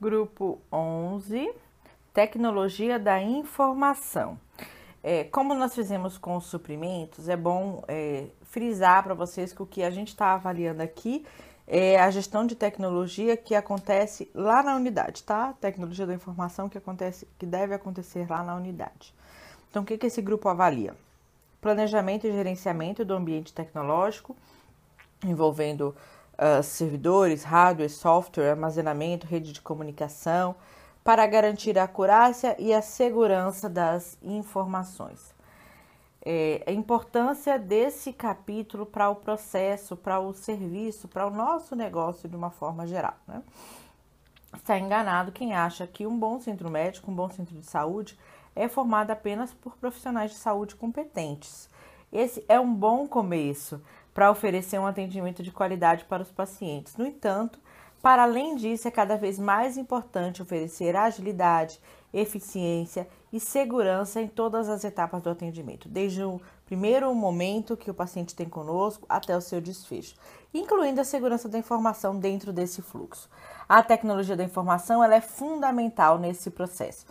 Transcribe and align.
Grupo 0.00 0.60
11, 0.72 1.52
Tecnologia 2.14 3.00
da 3.00 3.20
Informação. 3.20 4.38
É, 5.02 5.24
como 5.24 5.56
nós 5.56 5.74
fizemos 5.74 6.16
com 6.16 6.36
os 6.36 6.44
suprimentos, 6.44 7.28
é 7.28 7.36
bom 7.36 7.82
é, 7.88 8.26
frisar 8.44 9.02
para 9.02 9.12
vocês 9.12 9.52
que 9.52 9.60
o 9.60 9.66
que 9.66 9.82
a 9.82 9.90
gente 9.90 10.08
está 10.08 10.34
avaliando 10.34 10.84
aqui 10.84 11.26
é 11.66 11.98
a 11.98 12.08
gestão 12.12 12.46
de 12.46 12.54
tecnologia 12.54 13.36
que 13.36 13.56
acontece 13.56 14.30
lá 14.32 14.62
na 14.62 14.76
unidade, 14.76 15.24
tá? 15.24 15.52
Tecnologia 15.60 16.06
da 16.06 16.14
informação 16.14 16.68
que 16.68 16.78
acontece, 16.78 17.26
que 17.36 17.44
deve 17.44 17.74
acontecer 17.74 18.24
lá 18.30 18.44
na 18.44 18.54
unidade. 18.54 19.12
Então, 19.68 19.82
o 19.82 19.84
que, 19.84 19.98
que 19.98 20.06
esse 20.06 20.22
grupo 20.22 20.48
avalia? 20.48 20.94
Planejamento 21.60 22.24
e 22.24 22.30
gerenciamento 22.30 23.04
do 23.04 23.14
ambiente 23.14 23.52
tecnológico, 23.52 24.36
envolvendo 25.24 25.92
uh, 26.38 26.62
servidores, 26.62 27.42
hardware, 27.42 27.90
software, 27.90 28.50
armazenamento, 28.50 29.26
rede 29.26 29.52
de 29.52 29.60
comunicação, 29.60 30.54
para 31.02 31.26
garantir 31.26 31.78
a 31.78 31.84
acurácia 31.84 32.54
e 32.58 32.72
a 32.72 32.82
segurança 32.82 33.68
das 33.68 34.16
informações. 34.22 35.34
É, 36.24 36.62
a 36.66 36.72
importância 36.72 37.58
desse 37.58 38.12
capítulo 38.12 38.84
para 38.84 39.08
o 39.08 39.16
processo, 39.16 39.96
para 39.96 40.20
o 40.20 40.34
serviço, 40.34 41.08
para 41.08 41.26
o 41.26 41.30
nosso 41.30 41.74
negócio 41.74 42.28
de 42.28 42.36
uma 42.36 42.50
forma 42.50 42.86
geral. 42.86 43.14
Né? 43.26 43.42
Está 44.54 44.78
enganado 44.78 45.32
quem 45.32 45.54
acha 45.54 45.86
que 45.86 46.06
um 46.06 46.18
bom 46.18 46.40
centro 46.40 46.70
médico, 46.70 47.10
um 47.10 47.14
bom 47.14 47.30
centro 47.30 47.56
de 47.56 47.64
saúde, 47.64 48.18
é 48.54 48.68
formado 48.68 49.10
apenas 49.10 49.54
por 49.54 49.76
profissionais 49.76 50.32
de 50.32 50.36
saúde 50.36 50.74
competentes. 50.74 51.70
Esse 52.12 52.44
é 52.48 52.58
um 52.58 52.74
bom 52.74 53.06
começo, 53.06 53.80
para 54.18 54.32
oferecer 54.32 54.80
um 54.80 54.86
atendimento 54.86 55.44
de 55.44 55.52
qualidade 55.52 56.04
para 56.04 56.24
os 56.24 56.32
pacientes. 56.32 56.96
No 56.96 57.06
entanto, 57.06 57.60
para 58.02 58.24
além 58.24 58.56
disso, 58.56 58.88
é 58.88 58.90
cada 58.90 59.16
vez 59.16 59.38
mais 59.38 59.78
importante 59.78 60.42
oferecer 60.42 60.96
agilidade, 60.96 61.80
eficiência 62.12 63.06
e 63.32 63.38
segurança 63.38 64.20
em 64.20 64.26
todas 64.26 64.68
as 64.68 64.82
etapas 64.82 65.22
do 65.22 65.30
atendimento, 65.30 65.88
desde 65.88 66.24
o 66.24 66.40
primeiro 66.66 67.14
momento 67.14 67.76
que 67.76 67.92
o 67.92 67.94
paciente 67.94 68.34
tem 68.34 68.48
conosco 68.48 69.06
até 69.08 69.36
o 69.36 69.40
seu 69.40 69.60
desfecho, 69.60 70.16
incluindo 70.52 71.00
a 71.00 71.04
segurança 71.04 71.48
da 71.48 71.56
informação 71.56 72.18
dentro 72.18 72.52
desse 72.52 72.82
fluxo. 72.82 73.30
A 73.68 73.84
tecnologia 73.84 74.34
da 74.34 74.42
informação 74.42 75.04
ela 75.04 75.14
é 75.14 75.20
fundamental 75.20 76.18
nesse 76.18 76.50
processo. 76.50 77.06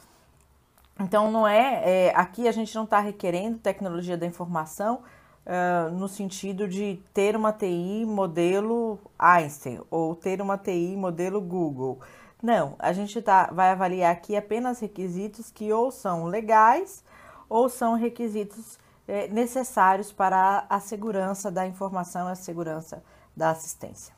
Então, 0.99 1.31
não 1.31 1.47
é, 1.47 2.09
é 2.09 2.13
aqui 2.13 2.49
a 2.49 2.51
gente 2.51 2.75
não 2.75 2.83
está 2.83 2.99
requerendo 2.99 3.59
tecnologia 3.59 4.17
da 4.17 4.25
informação 4.25 5.03
uh, 5.47 5.89
no 5.91 6.07
sentido 6.07 6.67
de 6.67 6.99
ter 7.13 7.35
uma 7.35 7.53
TI 7.53 8.05
modelo 8.05 8.99
Einstein 9.17 9.79
ou 9.89 10.15
ter 10.15 10.41
uma 10.41 10.57
TI 10.57 10.95
modelo 10.95 11.39
Google. 11.41 11.99
Não, 12.43 12.75
a 12.77 12.93
gente 12.93 13.19
tá, 13.21 13.49
vai 13.51 13.71
avaliar 13.71 14.11
aqui 14.11 14.35
apenas 14.35 14.79
requisitos 14.79 15.49
que 15.49 15.71
ou 15.71 15.89
são 15.89 16.25
legais 16.25 17.03
ou 17.49 17.69
são 17.69 17.95
requisitos 17.95 18.77
eh, 19.07 19.27
necessários 19.29 20.11
para 20.11 20.65
a 20.69 20.79
segurança 20.79 21.49
da 21.49 21.65
informação 21.65 22.27
e 22.29 22.33
a 22.33 22.35
segurança 22.35 23.01
da 23.35 23.49
assistência. 23.49 24.13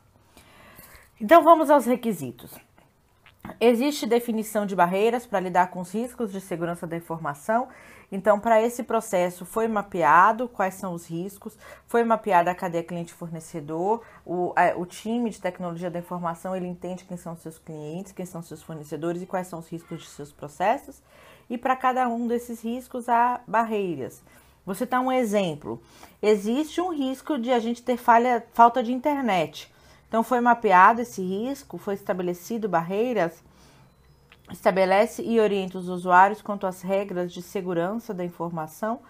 Então 1.18 1.42
vamos 1.42 1.70
aos 1.70 1.86
requisitos. 1.86 2.50
Existe 3.58 4.06
definição 4.06 4.66
de 4.66 4.76
barreiras 4.76 5.26
para 5.26 5.40
lidar 5.40 5.70
com 5.70 5.80
os 5.80 5.92
riscos 5.92 6.30
de 6.30 6.40
segurança 6.40 6.86
da 6.86 6.96
informação. 6.96 7.68
Então, 8.12 8.40
para 8.40 8.60
esse 8.60 8.82
processo, 8.82 9.44
foi 9.44 9.68
mapeado 9.68 10.48
quais 10.48 10.74
são 10.74 10.94
os 10.94 11.06
riscos, 11.06 11.56
foi 11.86 12.02
mapeada 12.02 12.50
a 12.50 12.54
cadeia 12.54 12.82
cliente-fornecedor, 12.82 14.02
o, 14.26 14.52
o 14.76 14.86
time 14.86 15.30
de 15.30 15.40
tecnologia 15.40 15.90
da 15.90 16.00
informação 16.00 16.56
ele 16.56 16.66
entende 16.66 17.04
quem 17.04 17.16
são 17.16 17.36
seus 17.36 17.58
clientes, 17.58 18.12
quem 18.12 18.26
são 18.26 18.42
seus 18.42 18.62
fornecedores 18.62 19.22
e 19.22 19.26
quais 19.26 19.46
são 19.46 19.60
os 19.60 19.68
riscos 19.68 20.00
de 20.02 20.08
seus 20.08 20.32
processos. 20.32 21.00
E 21.48 21.56
para 21.56 21.76
cada 21.76 22.08
um 22.08 22.26
desses 22.26 22.62
riscos 22.62 23.08
há 23.08 23.40
barreiras. 23.46 24.22
Você 24.66 24.86
dá 24.86 25.00
um 25.00 25.10
exemplo. 25.10 25.80
Existe 26.20 26.80
um 26.80 26.92
risco 26.92 27.38
de 27.38 27.50
a 27.52 27.58
gente 27.58 27.82
ter 27.82 27.96
falha, 27.96 28.44
falta 28.52 28.82
de 28.82 28.92
internet. 28.92 29.72
Então, 30.08 30.24
foi 30.24 30.40
mapeado 30.40 31.00
esse 31.00 31.22
risco, 31.22 31.78
foi 31.78 31.94
estabelecido 31.94 32.68
barreiras, 32.68 33.42
estabelece 34.52 35.22
e 35.22 35.40
orienta 35.40 35.78
os 35.78 35.88
usuários 35.88 36.42
quanto 36.42 36.66
às 36.66 36.82
regras 36.82 37.32
de 37.32 37.42
segurança 37.42 38.12
da 38.12 38.24
informação. 38.24 39.00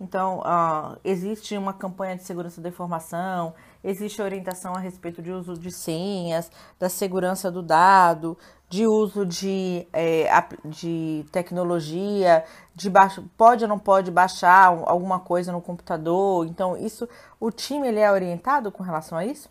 Então, 0.00 0.38
uh, 0.38 0.98
existe 1.04 1.54
uma 1.58 1.74
campanha 1.74 2.16
de 2.16 2.24
segurança 2.24 2.58
da 2.58 2.70
informação, 2.70 3.52
existe 3.84 4.22
orientação 4.22 4.74
a 4.74 4.78
respeito 4.78 5.20
de 5.20 5.30
uso 5.30 5.54
de 5.58 5.70
senhas, 5.70 6.50
da 6.78 6.88
segurança 6.88 7.50
do 7.50 7.62
dado, 7.62 8.38
de 8.70 8.86
uso 8.86 9.26
de, 9.26 9.86
é, 9.92 10.26
de 10.64 11.26
tecnologia, 11.30 12.44
de 12.74 12.88
baixo, 12.88 13.22
pode 13.36 13.64
ou 13.64 13.68
não 13.68 13.78
pode 13.78 14.10
baixar 14.10 14.68
alguma 14.86 15.18
coisa 15.20 15.52
no 15.52 15.60
computador. 15.60 16.46
Então, 16.46 16.78
isso, 16.78 17.06
o 17.38 17.50
time 17.50 17.88
ele 17.88 18.00
é 18.00 18.10
orientado 18.10 18.72
com 18.72 18.82
relação 18.82 19.18
a 19.18 19.26
isso. 19.26 19.50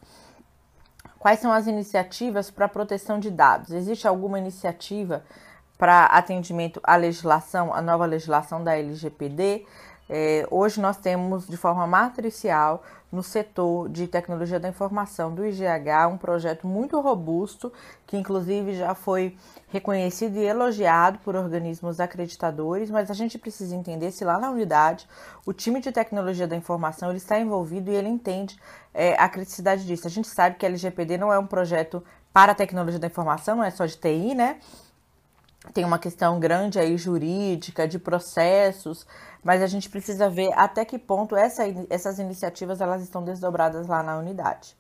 Quais 1.20 1.40
são 1.40 1.52
as 1.52 1.68
iniciativas 1.68 2.50
para 2.50 2.70
proteção 2.70 3.20
de 3.20 3.30
dados? 3.30 3.72
Existe 3.72 4.08
alguma 4.08 4.40
iniciativa 4.40 5.22
para 5.78 6.06
atendimento 6.06 6.80
à 6.82 6.96
legislação, 6.96 7.74
à 7.74 7.82
nova 7.82 8.06
legislação 8.06 8.64
da 8.64 8.78
LGPD? 8.78 9.66
É, 10.10 10.48
hoje 10.50 10.82
nós 10.82 10.98
temos 10.98 11.48
de 11.48 11.56
forma 11.56 11.86
matricial 11.86 12.82
no 13.12 13.22
setor 13.22 13.88
de 13.90 14.08
tecnologia 14.08 14.60
da 14.60 14.68
informação 14.68 15.34
do 15.34 15.46
IGH 15.46 16.08
um 16.12 16.18
projeto 16.18 16.66
muito 16.66 17.00
robusto 17.00 17.72
que 18.08 18.18
inclusive 18.18 18.74
já 18.74 18.96
foi 18.96 19.38
reconhecido 19.68 20.38
e 20.38 20.46
elogiado 20.46 21.20
por 21.20 21.36
organismos 21.36 22.00
acreditadores, 22.00 22.90
mas 22.90 23.12
a 23.12 23.14
gente 23.14 23.38
precisa 23.38 23.76
entender 23.76 24.12
se 24.12 24.26
lá 24.26 24.40
na 24.40 24.50
unidade 24.50 25.08
o 25.46 25.54
time 25.54 25.80
de 25.80 25.92
tecnologia 25.92 26.48
da 26.48 26.56
informação 26.56 27.10
ele 27.10 27.18
está 27.18 27.40
envolvido 27.40 27.92
e 27.92 27.96
ele 27.96 28.10
entende 28.10 28.60
é, 28.94 29.14
a 29.14 29.30
criticidade 29.30 29.86
disso. 29.86 30.08
A 30.08 30.10
gente 30.10 30.28
sabe 30.28 30.56
que 30.56 30.66
a 30.66 30.70
LGPD 30.70 31.20
não 31.20 31.32
é 31.32 31.38
um 31.38 31.46
projeto 31.46 32.04
para 32.34 32.52
a 32.52 32.56
tecnologia 32.56 33.00
da 33.00 33.08
informação, 33.08 33.56
não 33.56 33.64
é 33.64 33.72
só 33.72 33.86
de 33.86 33.98
TI, 33.98 34.34
né? 34.34 34.60
Tem 35.74 35.86
uma 35.86 36.00
questão 36.00 36.40
grande 36.40 36.80
aí 36.80 36.98
jurídica, 36.98 37.88
de 37.88 38.00
processos, 38.00 39.06
mas 39.44 39.62
a 39.62 39.68
gente 39.68 39.90
precisa 39.90 40.30
ver 40.30 40.52
até 40.54 40.84
que 40.84 40.98
ponto 40.98 41.36
essa, 41.36 41.64
essas 41.90 42.20
iniciativas 42.20 42.82
elas 42.82 43.04
estão 43.04 43.24
desdobradas 43.24 43.88
lá 43.88 44.02
na 44.02 44.18
unidade. 44.18 44.76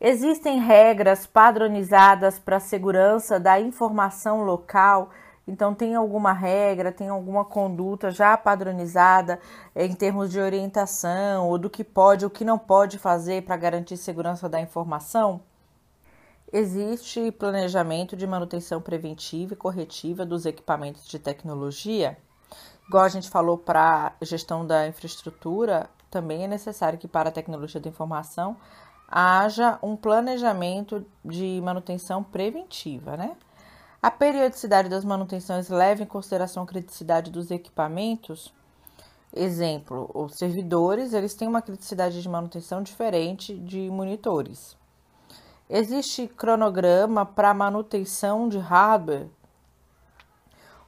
Existem 0.00 0.58
regras 0.60 1.26
padronizadas 1.26 2.38
para 2.38 2.56
a 2.56 2.60
segurança 2.60 3.40
da 3.40 3.58
informação 3.58 4.42
local. 4.42 5.10
Então, 5.48 5.74
tem 5.74 5.94
alguma 5.94 6.32
regra, 6.32 6.92
tem 6.92 7.08
alguma 7.08 7.44
conduta 7.44 8.10
já 8.10 8.36
padronizada 8.36 9.40
em 9.74 9.94
termos 9.94 10.30
de 10.30 10.40
orientação, 10.40 11.48
ou 11.48 11.56
do 11.56 11.70
que 11.70 11.84
pode, 11.84 12.26
o 12.26 12.30
que 12.30 12.44
não 12.44 12.58
pode 12.58 12.98
fazer 12.98 13.42
para 13.44 13.56
garantir 13.56 13.96
segurança 13.96 14.48
da 14.48 14.60
informação? 14.60 15.40
Existe 16.52 17.32
planejamento 17.32 18.16
de 18.16 18.24
manutenção 18.24 18.80
preventiva 18.80 19.54
e 19.54 19.56
corretiva 19.56 20.24
dos 20.24 20.46
equipamentos 20.46 21.08
de 21.08 21.18
tecnologia? 21.18 22.16
Igual 22.86 23.02
a 23.02 23.08
gente 23.08 23.28
falou 23.28 23.58
para 23.58 24.14
gestão 24.22 24.64
da 24.64 24.86
infraestrutura, 24.86 25.90
também 26.08 26.44
é 26.44 26.46
necessário 26.46 27.00
que 27.00 27.08
para 27.08 27.30
a 27.30 27.32
tecnologia 27.32 27.80
da 27.80 27.88
informação 27.88 28.56
haja 29.08 29.76
um 29.82 29.96
planejamento 29.96 31.04
de 31.24 31.60
manutenção 31.64 32.22
preventiva, 32.22 33.16
né? 33.16 33.36
A 34.00 34.10
periodicidade 34.10 34.88
das 34.88 35.04
manutenções 35.04 35.68
leva 35.68 36.04
em 36.04 36.06
consideração 36.06 36.62
a 36.62 36.66
criticidade 36.66 37.28
dos 37.28 37.50
equipamentos. 37.50 38.54
Exemplo, 39.34 40.08
os 40.14 40.36
servidores, 40.36 41.12
eles 41.12 41.34
têm 41.34 41.48
uma 41.48 41.60
criticidade 41.60 42.22
de 42.22 42.28
manutenção 42.28 42.84
diferente 42.84 43.52
de 43.52 43.90
monitores. 43.90 44.76
Existe 45.68 46.28
cronograma 46.28 47.26
para 47.26 47.52
manutenção 47.52 48.48
de 48.48 48.58
hardware? 48.58 49.28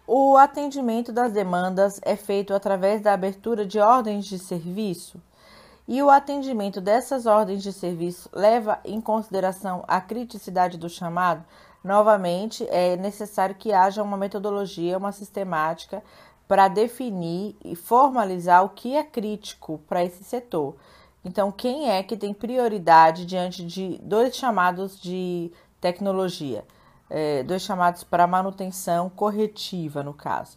O 0.06 0.37
atendimento 0.37 1.12
das 1.12 1.32
demandas 1.32 2.00
é 2.03 2.17
feito 2.17 2.55
através 2.55 3.00
da 3.00 3.12
abertura 3.12 3.67
de 3.67 3.79
ordens 3.79 4.25
de 4.25 4.38
serviço? 4.38 5.20
e 5.88 6.03
o 6.03 6.11
atendimento 6.11 6.82
dessas 6.82 7.25
ordens 7.25 7.62
de 7.62 7.73
serviço 7.73 8.29
leva 8.31 8.79
em 8.85 9.00
consideração 9.00 9.82
a 9.88 9.99
criticidade 10.03 10.76
do 10.76 10.87
chamado, 10.87 11.43
novamente 11.82 12.67
é 12.69 12.94
necessário 12.99 13.55
que 13.55 13.73
haja 13.73 14.03
uma 14.03 14.19
metodologia, 14.19 14.99
uma 14.99 15.12
sistemática 15.12 16.05
para 16.47 16.69
definir 16.69 17.56
e 17.64 17.75
formalizar 17.75 18.62
o 18.62 18.69
que 18.69 18.94
é 18.94 19.03
crítico 19.03 19.81
para 19.88 20.05
esse 20.05 20.23
setor. 20.23 20.76
Então, 21.29 21.53
quem 21.53 21.91
é 21.91 22.03
que 22.03 22.17
tem 22.17 22.33
prioridade 22.33 23.27
diante 23.27 23.63
de 23.63 23.99
dois 24.03 24.35
chamados 24.35 24.99
de 24.99 25.53
tecnologia? 25.79 26.65
É, 27.11 27.43
dois 27.43 27.61
chamados 27.61 28.03
para 28.03 28.27
manutenção 28.27 29.11
corretiva, 29.11 30.03
no 30.03 30.15
caso. 30.15 30.57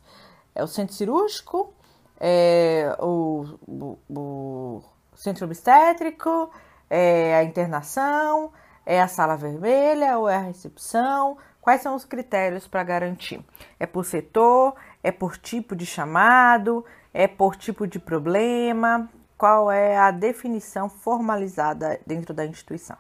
É 0.56 0.64
o 0.64 0.68
centro 0.68 0.96
cirúrgico, 0.96 1.74
é 2.18 2.96
o, 3.02 3.58
o, 3.68 3.98
o 4.10 4.82
centro 5.14 5.44
obstétrico, 5.44 6.50
é 6.90 7.36
a 7.36 7.44
internação, 7.44 8.54
é 8.86 9.02
a 9.02 9.10
sala 9.10 9.36
vermelha 9.36 10.18
ou 10.18 10.30
é 10.30 10.38
a 10.38 10.42
recepção? 10.42 11.38
Quais 11.60 11.82
são 11.82 11.96
os 11.96 12.06
critérios 12.06 12.66
para 12.66 12.82
garantir? 12.82 13.44
É 13.78 13.86
por 13.86 14.06
setor? 14.06 14.74
É 15.04 15.12
por 15.12 15.36
tipo 15.36 15.76
de 15.76 15.86
chamado? 15.86 16.86
É 17.14 17.28
por 17.28 17.58
tipo 17.58 17.86
de 17.86 18.00
problema? 18.00 19.10
Qual 19.42 19.72
é 19.72 19.98
a 19.98 20.12
definição 20.12 20.88
formalizada 20.88 22.00
dentro 22.06 22.32
da 22.32 22.46
instituição? 22.46 22.96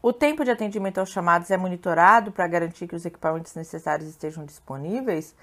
O 0.00 0.12
tempo 0.12 0.44
de 0.44 0.52
atendimento 0.52 0.98
aos 0.98 1.10
chamados 1.10 1.50
é 1.50 1.56
monitorado 1.56 2.30
para 2.30 2.46
garantir 2.46 2.86
que 2.86 2.94
os 2.94 3.04
equipamentos 3.04 3.52
necessários 3.56 4.08
estejam 4.08 4.44
disponíveis. 4.44 5.34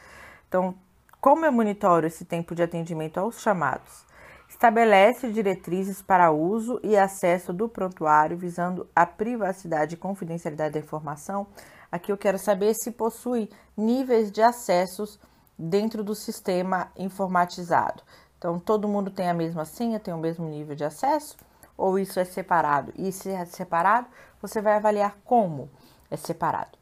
Então, 0.47 0.75
como 1.19 1.45
eu 1.45 1.51
monitoro 1.51 2.07
esse 2.07 2.23
tempo 2.23 2.55
de 2.55 2.63
atendimento 2.63 3.17
aos 3.17 3.41
chamados? 3.41 4.05
Estabelece 4.47 5.29
diretrizes 5.29 6.01
para 6.01 6.31
uso 6.31 6.79
e 6.81 6.95
acesso 6.95 7.51
do 7.51 7.67
prontuário 7.67 8.37
visando 8.37 8.87
a 8.95 9.05
privacidade 9.05 9.95
e 9.95 9.97
confidencialidade 9.97 10.75
da 10.75 10.79
informação. 10.79 11.47
Aqui 11.91 12.13
eu 12.13 12.17
quero 12.17 12.39
saber 12.39 12.73
se 12.75 12.91
possui 12.91 13.49
níveis 13.75 14.31
de 14.31 14.41
acessos 14.41 15.19
dentro 15.59 16.01
do 16.01 16.15
sistema 16.15 16.91
informatizado. 16.95 18.03
Então, 18.45 18.59
todo 18.59 18.87
mundo 18.87 19.09
tem 19.09 19.27
a 19.27 19.33
mesma 19.33 19.65
senha, 19.65 19.99
tem 19.99 20.13
o 20.13 20.19
mesmo 20.19 20.47
nível 20.47 20.75
de 20.75 20.83
acesso? 20.83 21.35
Ou 21.75 21.97
isso 21.97 22.19
é 22.19 22.23
separado? 22.23 22.93
E 22.95 23.11
se 23.11 23.31
é 23.31 23.43
separado, 23.43 24.05
você 24.39 24.61
vai 24.61 24.75
avaliar 24.75 25.17
como 25.25 25.67
é 26.11 26.15
separado. 26.15 26.77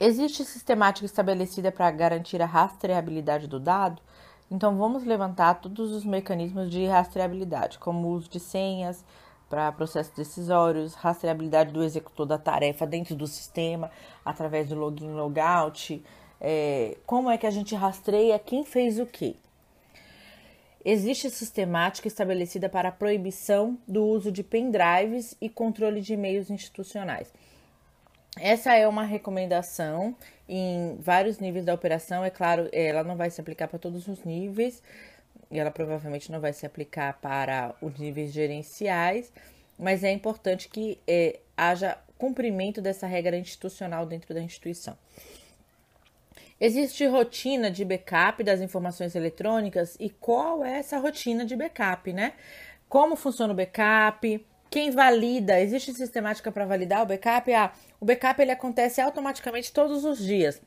Existe 0.00 0.42
sistemática 0.42 1.04
estabelecida 1.04 1.70
para 1.70 1.90
garantir 1.90 2.40
a 2.40 2.46
rastreabilidade 2.46 3.46
do 3.46 3.60
dado? 3.60 4.00
Então, 4.50 4.78
vamos 4.78 5.04
levantar 5.04 5.60
todos 5.60 5.92
os 5.92 6.02
mecanismos 6.02 6.70
de 6.70 6.86
rastreabilidade, 6.86 7.78
como 7.78 8.08
o 8.08 8.12
uso 8.12 8.30
de 8.30 8.40
senhas 8.40 9.04
para 9.50 9.70
processos 9.70 10.14
decisórios, 10.14 10.94
rastreabilidade 10.94 11.74
do 11.74 11.84
executor 11.84 12.24
da 12.24 12.38
tarefa 12.38 12.86
dentro 12.86 13.14
do 13.14 13.26
sistema, 13.26 13.90
através 14.24 14.70
do 14.70 14.76
login 14.76 15.12
logout, 15.12 16.02
é, 16.40 16.96
como 17.04 17.30
é 17.30 17.36
que 17.36 17.46
a 17.46 17.50
gente 17.50 17.74
rastreia 17.74 18.38
quem 18.38 18.64
fez 18.64 18.98
o 18.98 19.04
quê. 19.04 19.36
Existe 20.84 21.30
sistemática 21.30 22.08
estabelecida 22.08 22.68
para 22.68 22.88
a 22.88 22.92
proibição 22.92 23.78
do 23.86 24.04
uso 24.04 24.32
de 24.32 24.42
pendrives 24.42 25.36
e 25.40 25.48
controle 25.48 26.00
de 26.00 26.14
e-mails 26.14 26.50
institucionais. 26.50 27.32
Essa 28.38 28.74
é 28.74 28.88
uma 28.88 29.04
recomendação 29.04 30.16
em 30.48 30.96
vários 30.98 31.38
níveis 31.38 31.64
da 31.64 31.74
operação. 31.74 32.24
É 32.24 32.30
claro, 32.30 32.68
ela 32.72 33.04
não 33.04 33.16
vai 33.16 33.30
se 33.30 33.40
aplicar 33.40 33.68
para 33.68 33.78
todos 33.78 34.08
os 34.08 34.24
níveis, 34.24 34.82
e 35.50 35.58
ela 35.58 35.70
provavelmente 35.70 36.32
não 36.32 36.40
vai 36.40 36.52
se 36.52 36.64
aplicar 36.66 37.18
para 37.20 37.74
os 37.80 37.96
níveis 37.98 38.32
gerenciais, 38.32 39.30
mas 39.78 40.02
é 40.02 40.10
importante 40.10 40.68
que 40.68 40.98
é, 41.06 41.38
haja 41.56 41.96
cumprimento 42.16 42.80
dessa 42.80 43.06
regra 43.06 43.36
institucional 43.36 44.06
dentro 44.06 44.34
da 44.34 44.40
instituição. 44.40 44.96
Existe 46.64 47.04
rotina 47.06 47.72
de 47.72 47.84
backup 47.84 48.44
das 48.44 48.60
informações 48.60 49.16
eletrônicas 49.16 49.96
e 49.98 50.08
qual 50.08 50.64
é 50.64 50.78
essa 50.78 50.96
rotina 50.96 51.44
de 51.44 51.56
backup, 51.56 52.12
né? 52.12 52.34
Como 52.88 53.16
funciona 53.16 53.52
o 53.52 53.56
backup? 53.56 54.46
Quem 54.70 54.92
valida? 54.92 55.60
Existe 55.60 55.92
sistemática 55.92 56.52
para 56.52 56.64
validar 56.64 57.02
o 57.02 57.06
backup? 57.06 57.52
Ah, 57.52 57.72
o 57.98 58.04
backup 58.04 58.40
ele 58.40 58.52
acontece 58.52 59.00
automaticamente 59.00 59.72
todos 59.72 60.04
os 60.04 60.20
dias. 60.20 60.62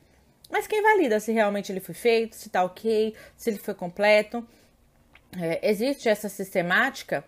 Mas 0.50 0.66
quem 0.66 0.82
valida 0.82 1.18
se 1.18 1.32
realmente 1.32 1.72
ele 1.72 1.80
foi 1.80 1.94
feito, 1.94 2.36
se 2.36 2.48
está 2.48 2.62
ok, 2.62 3.14
se 3.34 3.48
ele 3.48 3.58
foi 3.58 3.72
completo? 3.72 4.46
É, 5.40 5.66
existe 5.66 6.10
essa 6.10 6.28
sistemática 6.28 7.24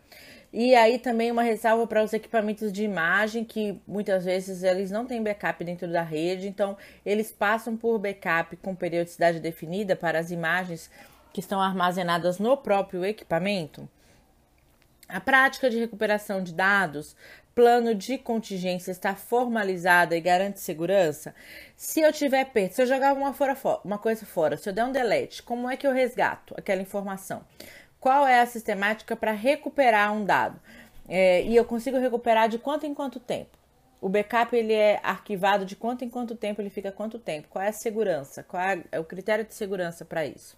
e 0.52 0.74
aí 0.74 0.98
também 0.98 1.30
uma 1.30 1.42
ressalva 1.42 1.86
para 1.86 2.02
os 2.02 2.12
equipamentos 2.12 2.72
de 2.72 2.82
imagem, 2.82 3.44
que 3.44 3.80
muitas 3.86 4.24
vezes 4.24 4.62
eles 4.62 4.90
não 4.90 5.04
têm 5.04 5.22
backup 5.22 5.62
dentro 5.62 5.90
da 5.90 6.02
rede, 6.02 6.48
então 6.48 6.76
eles 7.04 7.30
passam 7.30 7.76
por 7.76 7.98
backup 7.98 8.56
com 8.56 8.74
periodicidade 8.74 9.40
definida 9.40 9.94
para 9.94 10.18
as 10.18 10.30
imagens 10.30 10.90
que 11.32 11.40
estão 11.40 11.60
armazenadas 11.60 12.38
no 12.38 12.56
próprio 12.56 13.04
equipamento. 13.04 13.88
A 15.06 15.20
prática 15.20 15.70
de 15.70 15.78
recuperação 15.78 16.42
de 16.42 16.52
dados, 16.52 17.14
plano 17.54 17.94
de 17.94 18.16
contingência 18.16 18.90
está 18.90 19.14
formalizada 19.14 20.16
e 20.16 20.20
garante 20.20 20.60
segurança? 20.60 21.34
Se 21.76 22.00
eu 22.00 22.12
tiver 22.12 22.44
perto, 22.46 22.74
se 22.74 22.82
eu 22.82 22.86
jogar 22.86 23.14
uma, 23.14 23.32
fora, 23.32 23.56
uma 23.84 23.98
coisa 23.98 24.24
fora, 24.24 24.56
se 24.56 24.68
eu 24.68 24.72
der 24.72 24.84
um 24.84 24.92
delete, 24.92 25.42
como 25.42 25.68
é 25.68 25.76
que 25.76 25.86
eu 25.86 25.92
resgato 25.92 26.54
aquela 26.56 26.80
informação? 26.80 27.42
Qual 28.00 28.26
é 28.26 28.40
a 28.40 28.46
sistemática 28.46 29.16
para 29.16 29.32
recuperar 29.32 30.12
um 30.12 30.24
dado. 30.24 30.60
É, 31.08 31.42
e 31.42 31.56
eu 31.56 31.64
consigo 31.64 31.98
recuperar 31.98 32.48
de 32.48 32.58
quanto 32.58 32.86
em 32.86 32.94
quanto 32.94 33.18
tempo. 33.18 33.58
O 34.00 34.08
backup 34.08 34.54
ele 34.54 34.72
é 34.72 35.00
arquivado 35.02 35.64
de 35.64 35.74
quanto 35.74 36.04
em 36.04 36.08
quanto 36.08 36.36
tempo 36.36 36.60
ele 36.60 36.70
fica 36.70 36.92
quanto 36.92 37.18
tempo. 37.18 37.48
Qual 37.48 37.64
é 37.64 37.68
a 37.68 37.72
segurança? 37.72 38.42
Qual 38.42 38.62
é, 38.62 39.00
o 39.00 39.04
critério 39.04 39.44
de 39.44 39.54
segurança 39.54 40.04
para 40.04 40.24
isso? 40.24 40.56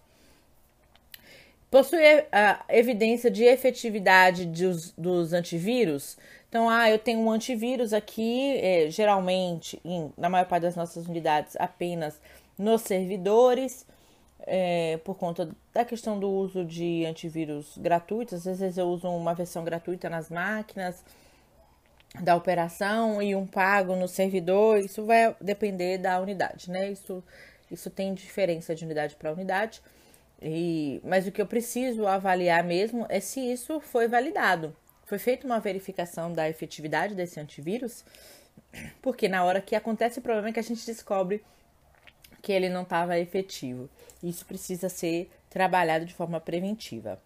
Possui 1.70 2.00
a 2.32 2.64
evidência 2.68 3.30
de 3.30 3.44
efetividade 3.44 4.44
dos, 4.44 4.92
dos 4.92 5.32
antivírus. 5.32 6.18
Então, 6.48 6.68
ah, 6.68 6.90
eu 6.90 6.98
tenho 6.98 7.20
um 7.20 7.30
antivírus 7.30 7.92
aqui, 7.92 8.58
é, 8.58 8.90
geralmente, 8.90 9.80
em, 9.84 10.12
na 10.18 10.28
maior 10.28 10.46
parte 10.46 10.64
das 10.64 10.74
nossas 10.74 11.06
unidades, 11.06 11.54
apenas 11.56 12.20
nos 12.58 12.82
servidores 12.82 13.86
é, 14.46 14.98
por 15.04 15.16
conta 15.16 15.50
da 15.72 15.84
questão 15.84 16.18
do 16.18 16.30
uso 16.30 16.64
de 16.64 17.04
antivírus 17.06 17.76
gratuitos. 17.78 18.46
Às 18.46 18.60
vezes 18.60 18.78
eu 18.78 18.86
uso 18.86 19.08
uma 19.08 19.34
versão 19.34 19.64
gratuita 19.64 20.08
nas 20.08 20.30
máquinas 20.30 21.04
da 22.18 22.34
operação 22.34 23.22
e 23.22 23.34
um 23.34 23.46
pago 23.46 23.94
no 23.94 24.08
servidor. 24.08 24.78
Isso 24.78 25.04
vai 25.04 25.34
depender 25.40 25.98
da 25.98 26.20
unidade, 26.20 26.70
né? 26.70 26.90
Isso, 26.90 27.22
isso 27.70 27.90
tem 27.90 28.12
diferença 28.14 28.74
de 28.74 28.84
unidade 28.84 29.16
para 29.16 29.32
unidade. 29.32 29.80
E, 30.42 31.00
mas 31.04 31.26
o 31.26 31.32
que 31.32 31.40
eu 31.40 31.46
preciso 31.46 32.06
avaliar 32.06 32.64
mesmo 32.64 33.06
é 33.08 33.20
se 33.20 33.40
isso 33.40 33.78
foi 33.80 34.08
validado. 34.08 34.74
Foi 35.04 35.18
feita 35.18 35.46
uma 35.46 35.60
verificação 35.60 36.32
da 36.32 36.48
efetividade 36.48 37.14
desse 37.14 37.38
antivírus, 37.38 38.04
porque 39.02 39.28
na 39.28 39.44
hora 39.44 39.60
que 39.60 39.74
acontece 39.74 40.18
o 40.18 40.22
problema 40.22 40.48
é 40.48 40.52
que 40.52 40.60
a 40.60 40.62
gente 40.62 40.86
descobre 40.86 41.42
que 42.40 42.52
ele 42.52 42.68
não 42.68 42.82
estava 42.82 43.18
efetivo. 43.18 43.88
Isso 44.22 44.44
precisa 44.46 44.88
ser 44.88 45.30
trabalhado 45.48 46.04
de 46.04 46.14
forma 46.14 46.40
preventiva. 46.40 47.20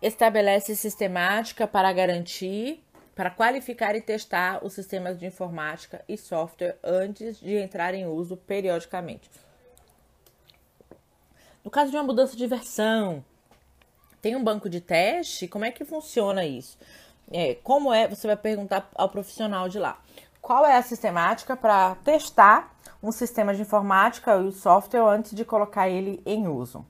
Estabelece 0.00 0.74
sistemática 0.74 1.66
para 1.66 1.92
garantir, 1.92 2.82
para 3.14 3.30
qualificar 3.30 3.94
e 3.94 4.00
testar 4.00 4.64
os 4.64 4.72
sistemas 4.72 5.18
de 5.18 5.26
informática 5.26 6.02
e 6.08 6.16
software 6.16 6.76
antes 6.82 7.38
de 7.38 7.54
entrar 7.56 7.94
em 7.94 8.06
uso 8.06 8.36
periodicamente. 8.36 9.30
No 11.64 11.70
caso 11.70 11.90
de 11.90 11.96
uma 11.96 12.02
mudança 12.02 12.36
de 12.36 12.46
versão, 12.46 13.24
tem 14.20 14.34
um 14.34 14.42
banco 14.42 14.68
de 14.68 14.80
teste? 14.80 15.46
Como 15.46 15.64
é 15.64 15.70
que 15.70 15.84
funciona 15.84 16.44
isso? 16.44 16.78
É, 17.30 17.54
como 17.56 17.92
é? 17.92 18.08
Você 18.08 18.26
vai 18.26 18.36
perguntar 18.36 18.90
ao 18.94 19.08
profissional 19.08 19.68
de 19.68 19.78
lá. 19.78 20.00
Qual 20.42 20.66
é 20.66 20.76
a 20.76 20.82
sistemática 20.82 21.56
para 21.56 21.94
testar 22.04 22.72
um 23.02 23.10
sistema 23.10 23.52
de 23.52 23.62
informática 23.62 24.36
e 24.36 24.46
o 24.46 24.52
software 24.52 25.00
antes 25.00 25.34
de 25.34 25.44
colocar 25.44 25.88
ele 25.88 26.22
em 26.24 26.46
uso. 26.46 26.86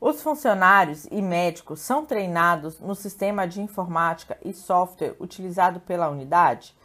Os 0.00 0.22
funcionários 0.22 1.06
e 1.10 1.22
médicos 1.22 1.80
são 1.80 2.04
treinados 2.04 2.78
no 2.78 2.94
sistema 2.94 3.48
de 3.48 3.60
informática 3.60 4.36
e 4.44 4.52
software 4.52 5.16
utilizado 5.18 5.80
pela 5.80 6.08
unidade? 6.08 6.76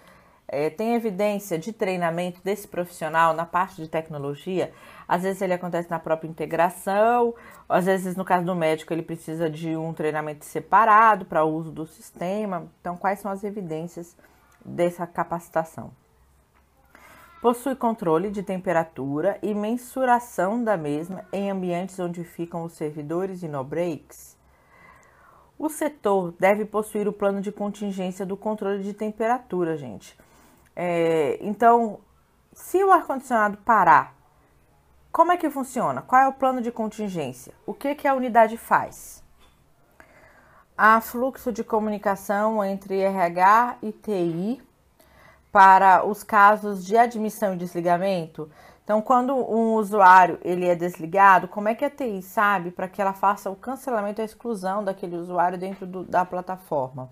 É, 0.47 0.69
tem 0.69 0.95
evidência 0.95 1.57
de 1.59 1.73
treinamento 1.73 2.39
desse 2.43 2.67
profissional 2.67 3.33
na 3.33 3.45
parte 3.45 3.75
de 3.75 3.87
tecnologia? 3.87 4.73
Às 5.07 5.23
vezes 5.23 5.41
ele 5.41 5.53
acontece 5.53 5.89
na 5.89 5.99
própria 5.99 6.27
integração, 6.27 7.35
às 7.67 7.85
vezes 7.85 8.15
no 8.15 8.25
caso 8.25 8.45
do 8.45 8.55
médico 8.55 8.93
ele 8.93 9.03
precisa 9.03 9.49
de 9.49 9.75
um 9.75 9.93
treinamento 9.93 10.45
separado 10.45 11.25
para 11.25 11.43
uso 11.43 11.71
do 11.71 11.85
sistema. 11.85 12.67
Então, 12.79 12.97
quais 12.97 13.19
são 13.19 13.31
as 13.31 13.43
evidências 13.43 14.15
dessa 14.65 15.05
capacitação? 15.07 15.91
Possui 17.41 17.75
controle 17.75 18.31
de 18.31 18.41
temperatura 18.41 19.37
e 19.41 19.53
mensuração 19.53 20.63
da 20.63 20.77
mesma 20.77 21.25
em 21.33 21.51
ambientes 21.51 21.99
onde 21.99 22.23
ficam 22.23 22.63
os 22.63 22.73
servidores 22.73 23.43
e 23.43 23.47
no 23.47 23.63
breaks. 23.63 24.37
O 25.59 25.69
setor 25.69 26.33
deve 26.39 26.65
possuir 26.65 27.07
o 27.07 27.13
plano 27.13 27.41
de 27.41 27.51
contingência 27.51 28.25
do 28.25 28.35
controle 28.35 28.83
de 28.83 28.93
temperatura, 28.93 29.77
gente. 29.77 30.17
É, 30.75 31.37
então, 31.41 31.99
se 32.53 32.83
o 32.83 32.91
ar-condicionado 32.91 33.57
parar, 33.57 34.15
como 35.11 35.31
é 35.31 35.37
que 35.37 35.49
funciona? 35.49 36.01
Qual 36.01 36.21
é 36.21 36.27
o 36.27 36.33
plano 36.33 36.61
de 36.61 36.71
contingência? 36.71 37.53
O 37.65 37.73
que, 37.73 37.95
que 37.95 38.07
a 38.07 38.13
unidade 38.13 38.57
faz? 38.57 39.22
Há 40.77 40.99
fluxo 41.01 41.51
de 41.51 41.63
comunicação 41.63 42.63
entre 42.63 42.99
RH 42.99 43.77
e 43.81 43.91
TI 43.91 44.61
para 45.51 46.05
os 46.05 46.23
casos 46.23 46.85
de 46.85 46.97
admissão 46.97 47.53
e 47.53 47.57
desligamento. 47.57 48.49
Então, 48.83 49.01
quando 49.01 49.35
um 49.35 49.75
usuário 49.75 50.39
ele 50.43 50.67
é 50.67 50.75
desligado, 50.75 51.47
como 51.47 51.69
é 51.69 51.75
que 51.75 51.85
a 51.85 51.89
TI 51.89 52.21
sabe 52.21 52.71
para 52.71 52.87
que 52.87 53.01
ela 53.01 53.13
faça 53.13 53.49
o 53.49 53.55
cancelamento 53.55 54.19
e 54.19 54.23
a 54.23 54.25
exclusão 54.25 54.83
daquele 54.83 55.15
usuário 55.15 55.57
dentro 55.57 55.85
do, 55.85 56.03
da 56.03 56.25
plataforma? 56.25 57.09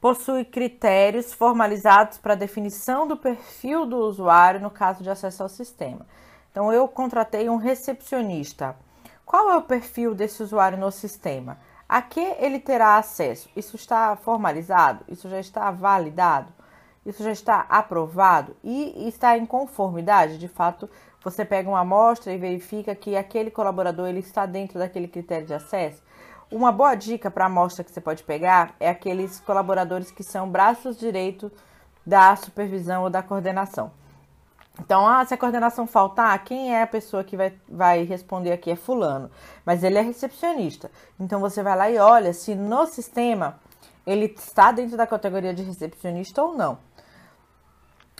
possui 0.00 0.44
critérios 0.44 1.32
formalizados 1.32 2.18
para 2.18 2.34
definição 2.34 3.06
do 3.06 3.16
perfil 3.16 3.84
do 3.84 3.96
usuário 3.98 4.60
no 4.60 4.70
caso 4.70 5.02
de 5.02 5.10
acesso 5.10 5.42
ao 5.42 5.48
sistema. 5.48 6.06
Então, 6.50 6.72
eu 6.72 6.86
contratei 6.88 7.48
um 7.48 7.56
recepcionista. 7.56 8.76
Qual 9.24 9.50
é 9.50 9.56
o 9.56 9.62
perfil 9.62 10.14
desse 10.14 10.42
usuário 10.42 10.78
no 10.78 10.90
sistema? 10.90 11.58
A 11.88 12.02
que 12.02 12.20
ele 12.20 12.60
terá 12.60 12.98
acesso? 12.98 13.48
Isso 13.56 13.74
está 13.74 14.14
formalizado? 14.14 15.04
Isso 15.08 15.26
já 15.28 15.40
está 15.40 15.70
validado? 15.70 16.52
Isso 17.06 17.22
já 17.22 17.32
está 17.32 17.60
aprovado? 17.68 18.54
E 18.62 19.08
está 19.08 19.38
em 19.38 19.46
conformidade? 19.46 20.36
De 20.36 20.48
fato, 20.48 20.90
você 21.24 21.46
pega 21.46 21.66
uma 21.66 21.80
amostra 21.80 22.30
e 22.30 22.36
verifica 22.36 22.94
que 22.94 23.16
aquele 23.16 23.50
colaborador 23.50 24.06
ele 24.06 24.18
está 24.18 24.44
dentro 24.44 24.78
daquele 24.78 25.08
critério 25.08 25.46
de 25.46 25.54
acesso? 25.54 26.02
Uma 26.50 26.70
boa 26.70 26.94
dica 26.94 27.30
para 27.30 27.44
a 27.44 27.46
amostra 27.46 27.82
que 27.82 27.90
você 27.90 28.02
pode 28.02 28.22
pegar 28.22 28.74
é 28.78 28.90
aqueles 28.90 29.40
colaboradores 29.40 30.10
que 30.10 30.22
são 30.22 30.46
braços 30.46 30.98
direitos 30.98 31.50
da 32.06 32.36
supervisão 32.36 33.04
ou 33.04 33.10
da 33.10 33.22
coordenação. 33.22 33.90
Então, 34.80 35.06
ah, 35.06 35.24
se 35.24 35.34
a 35.34 35.36
coordenação 35.36 35.86
faltar, 35.86 36.42
quem 36.44 36.74
é 36.74 36.82
a 36.82 36.86
pessoa 36.86 37.24
que 37.24 37.36
vai, 37.36 37.52
vai 37.68 38.04
responder 38.04 38.52
aqui 38.52 38.70
é 38.70 38.76
fulano, 38.76 39.30
mas 39.64 39.82
ele 39.82 39.98
é 39.98 40.00
recepcionista. 40.00 40.90
Então 41.18 41.40
você 41.40 41.62
vai 41.62 41.76
lá 41.76 41.90
e 41.90 41.98
olha 41.98 42.32
se 42.32 42.54
no 42.54 42.86
sistema 42.86 43.58
ele 44.06 44.26
está 44.26 44.72
dentro 44.72 44.96
da 44.96 45.06
categoria 45.06 45.52
de 45.52 45.62
recepcionista 45.62 46.42
ou 46.42 46.54
não. 46.54 46.78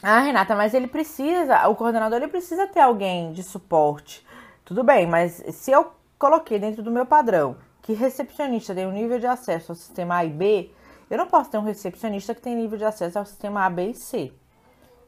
Ah, 0.03 0.19
Renata, 0.19 0.55
mas 0.55 0.73
ele 0.73 0.87
precisa, 0.87 1.67
o 1.67 1.75
coordenador 1.75 2.19
ele 2.19 2.27
precisa 2.27 2.67
ter 2.67 2.79
alguém 2.79 3.33
de 3.33 3.43
suporte. 3.43 4.25
Tudo 4.63 4.83
bem, 4.83 5.07
mas 5.07 5.43
se 5.51 5.71
eu 5.71 5.91
coloquei 6.17 6.59
dentro 6.59 6.83
do 6.83 6.91
meu 6.91 7.05
padrão 7.05 7.57
que 7.81 7.93
recepcionista 7.93 8.75
tem 8.75 8.85
um 8.85 8.91
nível 8.91 9.17
de 9.17 9.25
acesso 9.25 9.71
ao 9.71 9.75
sistema 9.75 10.17
A 10.17 10.25
e 10.25 10.29
B, 10.29 10.71
eu 11.09 11.17
não 11.17 11.25
posso 11.25 11.49
ter 11.49 11.57
um 11.57 11.63
recepcionista 11.63 12.35
que 12.35 12.41
tem 12.41 12.55
nível 12.55 12.77
de 12.77 12.85
acesso 12.85 13.17
ao 13.17 13.25
sistema 13.25 13.65
A, 13.65 13.69
B 13.69 13.89
e 13.89 13.95
C. 13.95 14.31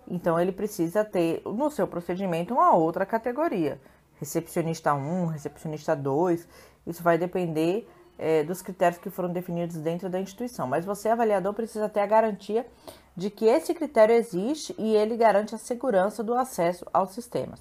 Então 0.08 0.40
ele 0.40 0.52
precisa 0.52 1.06
ter 1.06 1.42
no 1.46 1.70
seu 1.70 1.88
procedimento 1.88 2.54
uma 2.54 2.76
outra 2.76 3.06
categoria. 3.06 3.80
Recepcionista 4.20 4.94
1, 4.94 5.28
recepcionista 5.28 5.96
2, 5.96 6.48
isso 6.86 7.02
vai 7.02 7.18
depender 7.18 7.88
é, 8.18 8.44
dos 8.44 8.62
critérios 8.62 9.02
que 9.02 9.10
foram 9.10 9.32
definidos 9.32 9.78
dentro 9.78 10.10
da 10.10 10.20
instituição. 10.20 10.68
Mas 10.68 10.86
você, 10.86 11.10
avaliador, 11.10 11.54
precisa 11.54 11.90
ter 11.90 12.02
a 12.02 12.06
garantia 12.06 12.68
de 13.16 13.30
que 13.30 13.46
esse 13.46 13.74
critério 13.74 14.14
existe 14.14 14.76
e 14.78 14.96
ele 14.96 15.18
garante 15.18 15.56
a 15.56 15.58
segurança 15.58 16.24
do 16.24 16.36
acesso 16.36 16.86
aos 16.94 17.12
sistemas. 17.12 17.60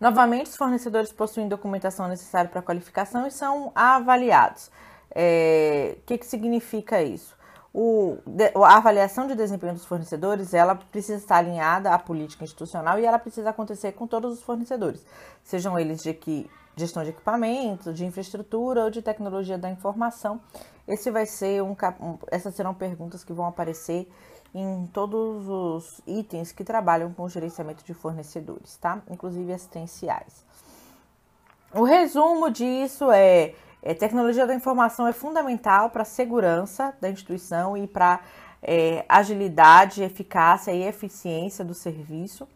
Novamente, 0.00 0.46
os 0.46 0.56
fornecedores 0.56 1.12
possuem 1.12 1.48
documentação 1.48 2.08
necessária 2.08 2.50
para 2.50 2.60
a 2.60 2.62
qualificação 2.62 3.26
e 3.26 3.30
são 3.30 3.72
avaliados. 3.74 4.66
O 4.66 4.70
é, 5.14 5.96
que, 6.04 6.18
que 6.18 6.26
significa 6.26 7.02
isso? 7.02 7.37
O, 7.72 8.16
a 8.64 8.76
avaliação 8.76 9.26
de 9.26 9.34
desempenho 9.34 9.74
dos 9.74 9.84
fornecedores 9.84 10.54
ela 10.54 10.74
precisa 10.74 11.18
estar 11.18 11.36
alinhada 11.36 11.92
à 11.92 11.98
política 11.98 12.42
institucional 12.42 12.98
e 12.98 13.04
ela 13.04 13.18
precisa 13.18 13.50
acontecer 13.50 13.92
com 13.92 14.06
todos 14.06 14.32
os 14.32 14.42
fornecedores, 14.42 15.04
sejam 15.42 15.78
eles 15.78 16.02
de 16.02 16.14
que, 16.14 16.50
gestão 16.76 17.02
de 17.02 17.10
equipamentos, 17.10 17.94
de 17.94 18.06
infraestrutura 18.06 18.84
ou 18.84 18.90
de 18.90 19.02
tecnologia 19.02 19.58
da 19.58 19.70
informação. 19.70 20.40
Esse 20.86 21.10
vai 21.10 21.26
ser 21.26 21.62
um, 21.62 21.76
essas 22.30 22.54
serão 22.54 22.72
perguntas 22.72 23.22
que 23.22 23.32
vão 23.34 23.46
aparecer 23.46 24.10
em 24.54 24.86
todos 24.86 25.46
os 25.46 26.00
itens 26.06 26.52
que 26.52 26.64
trabalham 26.64 27.12
com 27.12 27.24
o 27.24 27.28
gerenciamento 27.28 27.84
de 27.84 27.92
fornecedores, 27.92 28.76
tá? 28.78 29.02
Inclusive 29.10 29.52
assistenciais. 29.52 30.44
O 31.74 31.82
resumo 31.82 32.50
disso 32.50 33.10
é, 33.12 33.54
é 33.82 33.94
tecnologia 33.94 34.46
da 34.46 34.54
informação 34.54 35.06
é 35.06 35.12
fundamental 35.12 35.90
para 35.90 36.02
a 36.02 36.04
segurança 36.04 36.94
da 37.00 37.08
instituição 37.08 37.76
e 37.76 37.86
para 37.86 38.20
é, 38.62 39.04
agilidade, 39.08 40.02
eficácia 40.02 40.72
e 40.72 40.82
eficiência 40.82 41.64
do 41.64 41.74
serviço. 41.74 42.48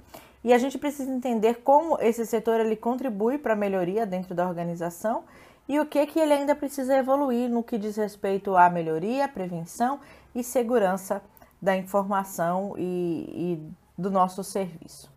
E 0.44 0.52
a 0.52 0.58
gente 0.58 0.76
precisa 0.76 1.10
entender 1.10 1.62
como 1.62 1.96
esse 2.00 2.26
setor 2.26 2.60
ele 2.60 2.74
contribui 2.74 3.38
para 3.38 3.52
a 3.52 3.56
melhoria 3.56 4.04
dentro 4.04 4.34
da 4.34 4.46
organização 4.46 5.22
e 5.68 5.78
o 5.78 5.86
que, 5.86 6.04
que 6.06 6.18
ele 6.18 6.32
ainda 6.32 6.54
precisa 6.54 6.96
evoluir 6.96 7.48
no 7.48 7.62
que 7.62 7.78
diz 7.78 7.96
respeito 7.96 8.56
à 8.56 8.68
melhoria, 8.68 9.28
prevenção 9.28 10.00
e 10.34 10.42
segurança 10.42 11.22
da 11.60 11.76
informação 11.76 12.74
e, 12.76 12.82
e 13.56 13.72
do 13.96 14.10
nosso 14.10 14.42
serviço. 14.42 15.08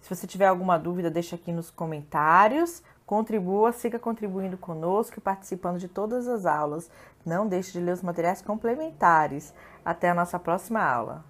Se 0.00 0.14
você 0.14 0.26
tiver 0.26 0.46
alguma 0.46 0.76
dúvida, 0.76 1.08
deixa 1.08 1.36
aqui 1.36 1.52
nos 1.52 1.70
comentários. 1.70 2.82
Contribua, 3.08 3.72
siga 3.72 3.98
contribuindo 3.98 4.58
conosco 4.58 5.18
e 5.18 5.22
participando 5.22 5.78
de 5.78 5.88
todas 5.88 6.28
as 6.28 6.44
aulas. 6.44 6.90
Não 7.24 7.48
deixe 7.48 7.72
de 7.72 7.80
ler 7.80 7.92
os 7.92 8.02
materiais 8.02 8.42
complementares. 8.42 9.54
Até 9.82 10.10
a 10.10 10.14
nossa 10.14 10.38
próxima 10.38 10.82
aula. 10.82 11.24